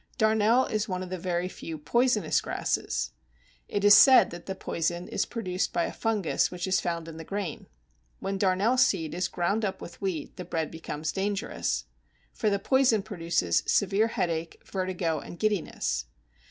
[0.17, 3.11] Darnel is one of the very few poisonous grasses.
[3.67, 7.17] It is said that the poison is produced by a fungus which is found in
[7.17, 7.67] the grain.
[8.19, 11.85] When darnel seed is ground up with wheat the bread becomes dangerous,
[12.33, 16.05] for the poison produces severe headache, vertigo, and giddiness.